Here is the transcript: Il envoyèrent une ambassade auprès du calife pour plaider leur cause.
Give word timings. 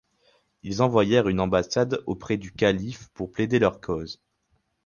Il 0.63 0.81
envoyèrent 0.81 1.27
une 1.27 1.39
ambassade 1.39 2.01
auprès 2.07 2.37
du 2.37 2.51
calife 2.51 3.09
pour 3.13 3.29
plaider 3.29 3.59
leur 3.59 3.79
cause. 3.79 4.19